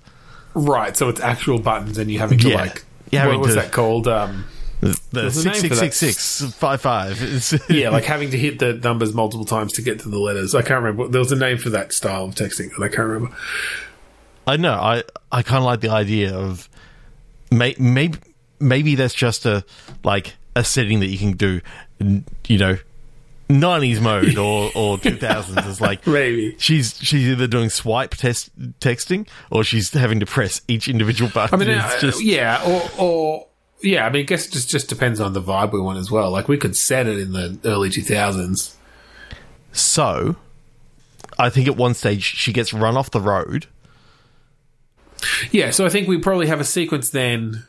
[0.54, 0.96] right?
[0.96, 2.56] So it's actual buttons, and you having to Yeah.
[2.56, 4.08] like You're what was to- that called?
[4.08, 4.44] Um,
[4.80, 7.20] The There's a name six six six six five five.
[7.68, 10.54] Yeah, like having to hit the numbers multiple times to get to the letters.
[10.54, 11.08] I can't remember.
[11.08, 13.36] There was a name for that style of texting, and I can't remember.
[14.46, 14.74] I know.
[14.74, 16.68] I I kind of like the idea of
[17.50, 18.18] may, maybe
[18.60, 19.64] maybe that's just a
[20.04, 21.60] like a setting that you can do.
[22.46, 22.78] You know,
[23.48, 26.54] nineties mode or or two thousands is like Maybe.
[26.58, 31.60] she's she's either doing swipe test texting or she's having to press each individual button.
[31.60, 33.47] I mean, it's uh, just yeah, or or
[33.82, 34.06] yeah.
[34.06, 36.30] I mean, I guess it just just depends on the vibe we want as well.
[36.30, 38.76] Like we could set it in the early two thousands.
[39.72, 40.36] so.
[41.40, 43.66] I think at one stage she gets run off the road.
[45.52, 47.64] Yeah, so I think we probably have a sequence then.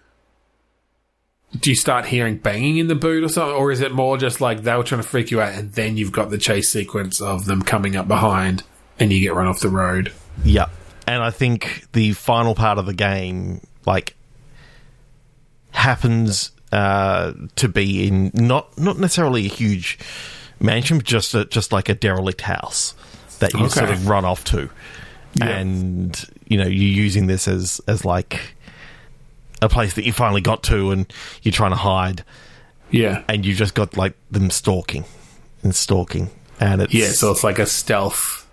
[1.59, 3.55] Do you start hearing banging in the boot or something?
[3.55, 5.97] Or is it more just like they were trying to freak you out and then
[5.97, 8.63] you've got the chase sequence of them coming up behind
[8.99, 10.11] and you get run off the road?
[10.43, 10.69] Yeah.
[11.07, 14.15] And I think the final part of the game, like,
[15.71, 19.97] happens uh, to be in not not necessarily a huge
[20.59, 22.93] mansion, but just a, just like a derelict house
[23.39, 23.69] that you Okay.
[23.69, 24.69] sort of run off to,
[25.35, 25.47] Yeah.
[25.47, 28.55] and you know you're using this as as like
[29.61, 31.11] a place that you finally got to, and
[31.43, 32.23] you're trying to hide,
[32.91, 33.23] Yeah.
[33.27, 35.05] and you've just got like them stalking
[35.63, 36.29] and stalking,
[36.59, 38.45] and it's Yeah, so it's like a stealth.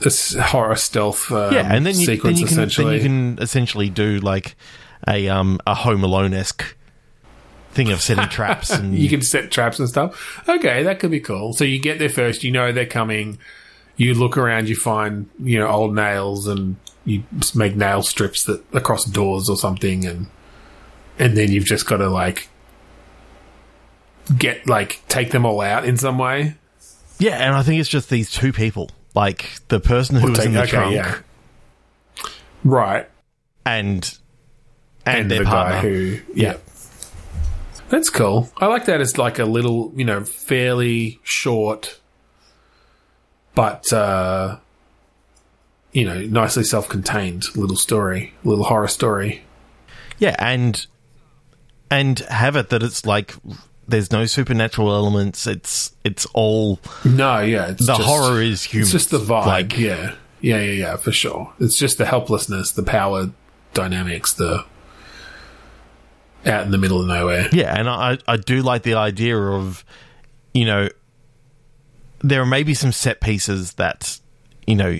[0.00, 2.96] This horror stealth um, yeah, and then you, then sequence you can then essentially.
[2.96, 4.56] you can essentially do like
[5.08, 6.76] a um a Home Alone esque
[7.72, 10.42] thing of setting traps and you can set traps and stuff.
[10.48, 11.52] Okay, that could be cool.
[11.54, 13.38] So you get there first, you know they're coming.
[13.96, 18.64] You look around, you find you know old nails, and you make nail strips that
[18.72, 20.26] across doors or something, and
[21.18, 22.48] and then you've just got to like
[24.38, 26.54] get like take them all out in some way.
[27.18, 30.46] yeah, and I think it's just these two people, like the person who was Take-
[30.48, 31.18] in the okay, trunk yeah.
[32.64, 33.08] Right,
[33.66, 34.18] and
[35.06, 35.74] and, and, their the partner.
[35.74, 36.56] guy who yeah.
[37.88, 38.50] That's cool.
[38.56, 42.00] I like that as like a little, you know, fairly short,
[43.54, 44.56] but uh,
[45.92, 49.42] you know, nicely self-contained little story, little horror story.
[50.18, 50.86] Yeah, and
[51.90, 53.34] and have it that it's like
[53.86, 55.46] there's no supernatural elements.
[55.46, 58.84] It's it's all No, yeah, it's the just- horror is human.
[58.84, 59.46] It's just the vibe.
[59.46, 61.52] Like, yeah, yeah, yeah, yeah, for sure.
[61.60, 63.30] It's just the helplessness, the power
[63.74, 64.64] dynamics, the
[66.46, 67.48] out in the middle of nowhere.
[67.52, 69.84] Yeah, and I I do like the idea of
[70.54, 70.88] you know
[72.20, 74.18] there are maybe some set pieces that
[74.66, 74.98] you know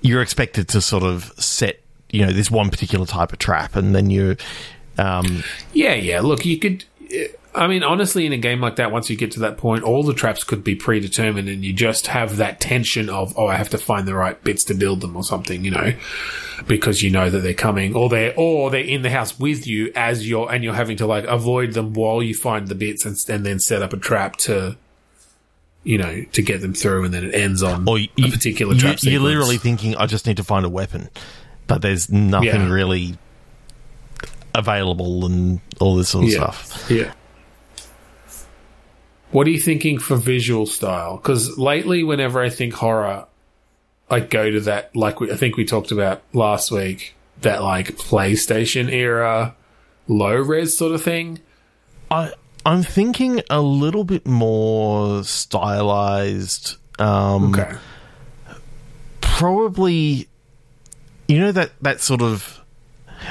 [0.00, 3.94] you're expected to sort of set you know this one particular type of trap, and
[3.94, 4.36] then you
[4.98, 6.20] um Yeah, yeah.
[6.20, 6.84] Look, you could.
[7.56, 10.02] I mean, honestly, in a game like that, once you get to that point, all
[10.02, 13.70] the traps could be predetermined, and you just have that tension of, oh, I have
[13.70, 15.94] to find the right bits to build them or something, you know,
[16.66, 19.90] because you know that they're coming, or they're or they're in the house with you
[19.96, 23.16] as you're, and you're having to like avoid them while you find the bits, and,
[23.28, 24.76] and then set up a trap to,
[25.82, 28.80] you know, to get them through, and then it ends on Or a particular you,
[28.80, 28.90] trap.
[29.02, 29.22] You're sequence.
[29.24, 31.08] literally thinking, I just need to find a weapon,
[31.66, 32.70] but there's nothing Yeah.
[32.70, 33.16] really
[34.54, 36.36] available and all this sort of yeah.
[36.50, 36.90] stuff.
[36.90, 37.12] Yeah.
[39.30, 41.16] What are you thinking for visual style?
[41.16, 43.26] Because lately, whenever I think horror,
[44.08, 47.96] I go to that, like we, I think we talked about last week, that like
[47.96, 49.54] PlayStation era
[50.08, 51.40] low res sort of thing.
[52.10, 52.32] I
[52.64, 56.76] I'm thinking a little bit more stylized.
[56.98, 57.76] Um, Okay.
[59.20, 60.28] Probably,
[61.28, 62.60] you know that that sort of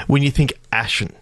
[0.06, 1.12] when you think Ashen,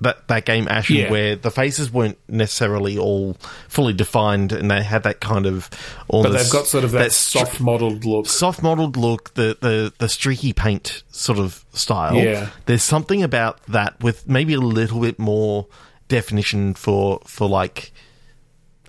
[0.00, 1.10] that that game Ashen, Yeah.
[1.10, 3.36] where the faces weren't necessarily all
[3.68, 5.70] fully defined, and they had that kind of
[6.10, 8.26] But they've got sort of that, str- soft modeled look.
[8.26, 12.14] soft modeled look, the, the the streaky paint sort of style.
[12.16, 12.50] Yeah.
[12.66, 15.66] There's something about that with maybe a little bit more
[16.08, 17.92] definition for for like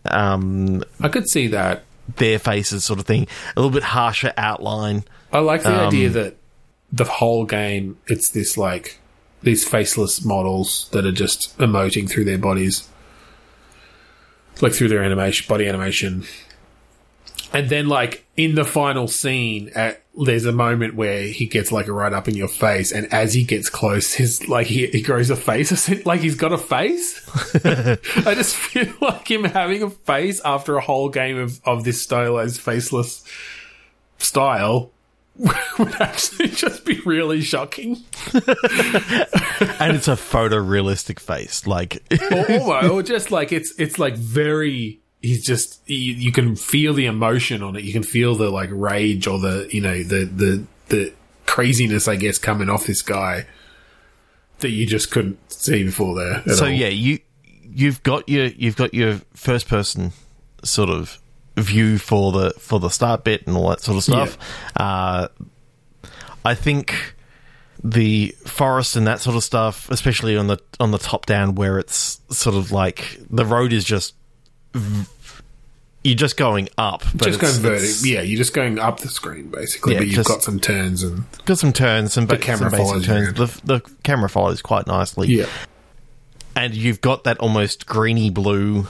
[0.06, 1.84] um I could see that.
[2.18, 3.28] their faces sort of thing.
[3.56, 5.04] A little bit harsher outline.
[5.32, 6.38] I like the Um, idea that
[6.92, 8.99] the whole game, it's this like,
[9.42, 12.88] these faceless models that are just emoting through their bodies.
[14.62, 16.26] Like through their animation, body animation.
[17.54, 21.88] And then like in the final scene, at, there's a moment where he gets like
[21.88, 25.30] right up in your face, and as he gets close, his like he, he grows
[25.30, 27.28] a face, like he's got a face.
[27.66, 32.02] I just feel like him having a face after a whole game of of this
[32.02, 33.24] stylized faceless
[34.18, 34.92] style
[35.80, 37.98] would actually just be really shocking.
[39.82, 41.66] And it's a photorealistic face.
[41.66, 42.04] Like
[42.50, 47.06] or, or, just like it's it's like very he's just you, you can feel the
[47.06, 50.64] emotion on it you can feel the like rage or the you know the the
[50.88, 51.14] the
[51.46, 53.46] craziness i guess coming off this guy
[54.60, 56.72] that you just couldn't see before there so all.
[56.72, 57.20] yeah, you
[57.64, 60.12] you've got your you've got your first person
[60.64, 61.20] sort of
[61.62, 64.38] view for the for the start bit and all that sort of stuff.
[64.76, 65.28] Uh,
[66.46, 67.16] I think
[67.84, 71.80] the forest and that sort of stuff, especially on the on the top down where
[71.80, 74.16] it's sort of like the road is just
[74.74, 75.06] v-
[76.04, 79.00] you're just going up, but just going it's- vertic it's yeah you're just going up
[79.02, 82.38] the screen basically Yeah, but you've got some turns and got some turns, some, ba-
[82.38, 83.34] camera some follows turns.
[83.34, 85.28] The, the camera follows quite nicely.
[85.28, 85.48] yeah
[86.56, 88.88] and you've got that almost greeny blue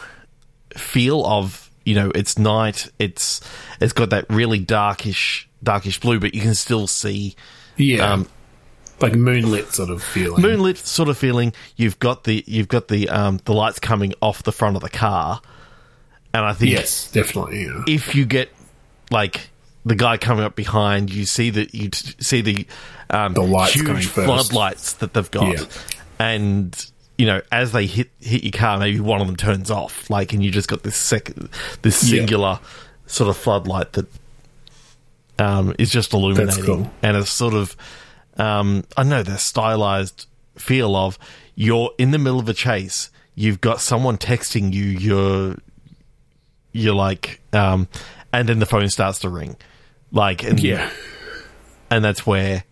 [0.76, 3.42] feel of you know it's night it's
[3.80, 7.36] it's got that really darkish darkish blue but you can still see
[7.80, 8.14] yeah.
[8.14, 8.28] Um,
[9.02, 10.42] like moonlit sort of feeling.
[10.42, 11.54] moonlit sort of feeling.
[11.78, 14.90] You've got the you've got the um the lights coming off the front of the
[14.90, 15.42] car.
[16.32, 17.84] And i think yes definitely yeah.
[17.88, 18.52] if you get
[19.10, 19.50] like
[19.84, 22.68] the guy coming up behind you see that you t- see the
[23.10, 25.58] um The lights huge floodlights that they've got.
[25.58, 25.66] Yeah.
[26.20, 30.10] and you know as they hit hit your car maybe one of them turns off
[30.10, 31.32] like and you just got this sec
[31.82, 32.20] this Yeah.
[32.20, 32.60] singular
[33.08, 34.08] sort of floodlight that
[35.38, 36.92] um is just illuminating cool.
[37.04, 37.76] and it's sort of
[38.38, 41.20] um i know the stylized feel of
[41.56, 45.56] you're in the middle of a chase you've got someone texting you you're
[46.72, 47.88] you're like um
[48.32, 49.56] and then the phone starts to ring
[50.12, 50.90] like and yeah
[51.90, 52.64] and that's where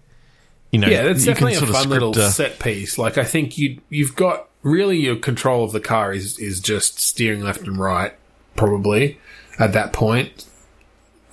[0.72, 2.98] you know Yeah, that's definitely a fun little a- uh, set piece.
[2.98, 7.00] Like I think you you've got really your control of the car is is just
[7.00, 8.14] steering left and right,
[8.56, 9.20] probably
[9.60, 10.46] at that point.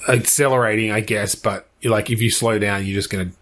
[0.08, 3.34] Accelerating, I guess, but like if you slow down, you're just going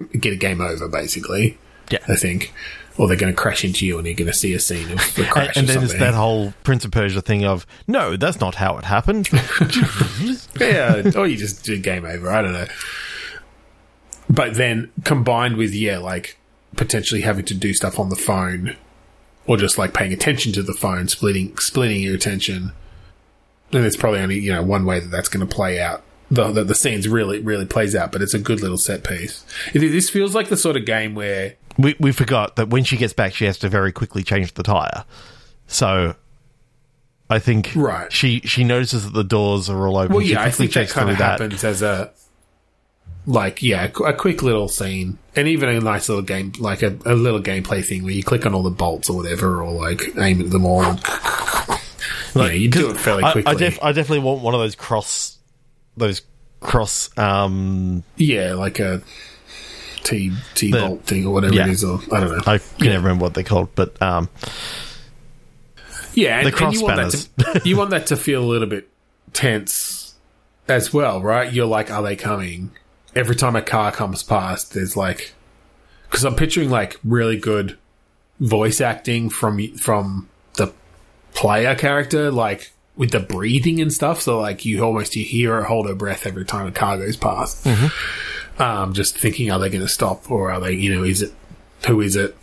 [0.00, 1.58] to get a game over, basically.
[1.90, 1.98] Yeah.
[2.08, 2.52] I think,
[2.98, 5.14] or they're going to crash into you, and you're going to see a scene of
[5.14, 5.56] the and, crash.
[5.56, 8.78] and or then it's that whole Prince of Persia thing of no, that's not how
[8.78, 9.28] it happened.
[10.60, 12.28] yeah, or you just do game over.
[12.30, 12.66] I don't know.
[14.28, 16.38] But then combined with yeah, like
[16.76, 18.76] potentially having to do stuff on the phone,
[19.46, 22.72] or just like paying attention to the phone, splitting splitting your attention.
[23.72, 26.02] And it's probably only you know one way that that's going to play out.
[26.30, 29.44] The, the the scenes really really plays out, but it's a good little set piece.
[29.74, 32.96] It, this feels like the sort of game where we we forgot that when she
[32.96, 35.04] gets back, she has to very quickly change the tire.
[35.66, 36.14] So.
[37.28, 38.12] I think Right.
[38.12, 40.14] she she notices that the doors are all open.
[40.14, 41.40] Well, she yeah, I quickly think that checks kind of through that.
[41.40, 42.12] happens as a
[43.26, 47.14] like, yeah, a quick little scene, and even a nice little game, like a, a
[47.14, 50.40] little gameplay thing where you click on all the bolts or whatever, or like aim
[50.40, 50.82] at them all.
[50.84, 51.00] And,
[52.34, 53.50] yeah, you do it fairly quickly.
[53.50, 55.36] I, def- I definitely want one of those cross,
[55.96, 56.22] those
[56.60, 57.16] cross.
[57.18, 59.02] Um, yeah, like a
[60.04, 61.66] T T The- bolt thing or whatever yeah.
[61.66, 62.42] it is, or I don't know.
[62.46, 64.28] I can never remember what they're called, but um,
[66.14, 68.46] Yeah, and, The and you want that cross to you want that to feel a
[68.46, 68.88] little bit
[69.32, 70.14] tense
[70.68, 71.52] as well, right?
[71.52, 72.70] You're like, are they coming?
[73.16, 75.34] Every time a car comes past, there's like,
[76.08, 77.78] because I'm picturing like really good
[78.38, 80.72] voice acting from from the
[81.34, 84.20] player character, like with the breathing and stuff.
[84.20, 87.16] So like you almost you hear her hold her breath every time a car goes
[87.16, 87.66] past.
[88.58, 91.32] Um, just thinking, are they going to stop or are they, you know, is it
[91.86, 92.36] who is it?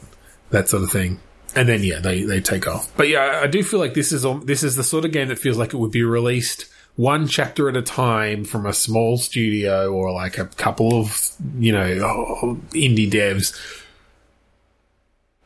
[0.52, 1.20] That sort of thing.
[1.56, 2.92] And then yeah, they they take off.
[2.98, 5.28] But yeah, I do feel like this is al- this is the sort of game
[5.30, 6.66] that feels like it would be released
[6.96, 11.72] one chapter at a time from a small studio or like a couple of you
[11.72, 13.58] know indie devs,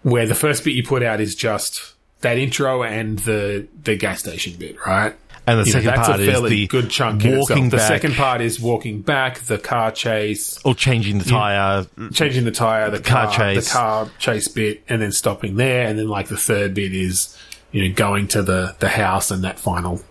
[0.04, 4.20] where the first bit you put out is just that intro and the the gas
[4.20, 5.16] station bit, right?
[5.50, 7.24] And the You know, second that's part a is fairly the good chunk.
[7.24, 7.70] in walking.
[7.70, 11.86] The second part is walking back, the car chase, or changing the tire.
[12.12, 13.70] changing the tire, the car car, chase.
[13.70, 17.38] the car chase bit, and then stopping there, and then like the third bit is
[17.72, 20.02] you know going to the the house and that final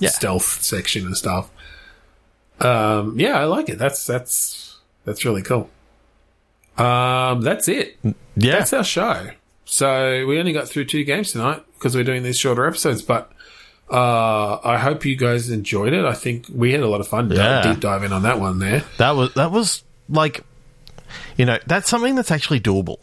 [0.00, 0.10] Yeah.
[0.10, 1.50] stealth section and stuff.
[2.60, 3.78] Um, yeah, I like it.
[3.78, 5.70] That's that's that's really cool.
[6.76, 7.98] Um, that's it.
[8.36, 9.30] Yeah, That's our show.
[9.64, 13.32] So we only got through two games tonight because we're doing these shorter episodes, but.
[13.90, 16.04] Uh, I hope you guys enjoyed it.
[16.04, 17.62] I think we had a lot of fun Yeah.
[17.62, 18.84] deep diving on that one there.
[18.98, 20.44] that was that was like,
[21.38, 22.98] you know, that's something that's actually doable.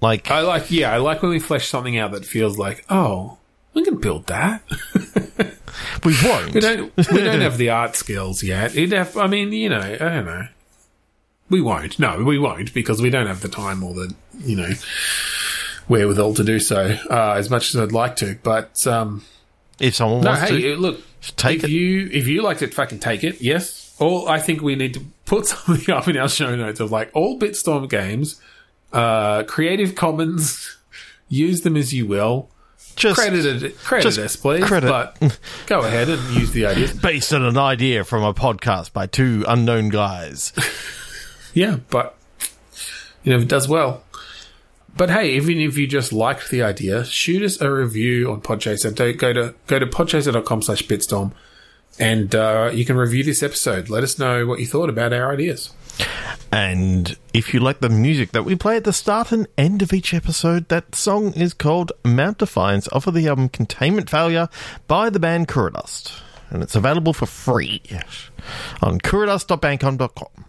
[0.00, 3.38] Like, I like, yeah, I like when we flesh something out that feels like, oh,
[3.74, 4.64] we can build that.
[6.04, 6.54] we won't.
[6.54, 8.74] We don't, we don't have the art skills yet.
[8.74, 10.48] Have, I mean, you know, I don't know.
[11.50, 11.98] We won't.
[11.98, 14.70] No, we won't because we don't have the time or the, you know,
[15.88, 18.38] wherewithal to do so uh, as much as I'd like to.
[18.42, 19.22] But um,
[19.78, 21.00] if someone no, wants hey, to, look,
[21.36, 21.70] take if it.
[21.70, 23.40] you if you liked it, fucking take it.
[23.40, 23.94] Yes.
[23.98, 27.10] All I think we need to put something up in our show notes of like
[27.14, 28.40] all Bitstorm games,
[28.92, 30.78] uh, Creative Commons,
[31.28, 32.48] use them as you will.
[32.96, 34.64] Just Credit, credit just us, please.
[34.64, 34.88] credit.
[34.88, 36.92] But go ahead and use the ideas.
[36.92, 40.52] based on an idea from a podcast by two unknown guys.
[41.54, 42.16] Yeah, but
[43.24, 44.02] you know, it does well.
[44.96, 48.94] But hey, even if you just liked the idea, shoot us a review on Podchaser.
[48.94, 51.32] Don't go to go to podchaser.com slash bitstorm
[51.98, 53.88] and uh, you can review this episode.
[53.90, 55.72] Let us know what you thought about our ideas.
[56.50, 59.92] And if you like the music that we play at the start and end of
[59.92, 64.48] each episode, that song is called Mount Defiance off of the album Containment Failure
[64.86, 66.20] by the band Kuradust.
[66.50, 67.80] And it's available for free
[68.82, 70.44] on kuradust.bandcamp.com.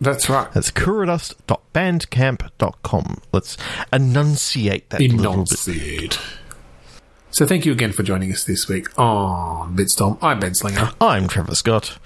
[0.00, 0.52] That's right.
[0.52, 3.20] That's kuradust.bandcamp.com.
[3.32, 3.56] Let's
[3.92, 5.24] enunciate that a little bit.
[5.24, 6.20] Enunciate.
[7.30, 10.18] So thank you again for joining us this week oh, on Bitstorm.
[10.22, 10.92] I'm Ben Slinger.
[11.00, 11.98] I'm Trevor Scott.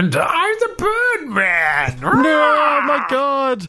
[0.00, 2.00] And I'm the Birdman!
[2.00, 3.68] No, my God!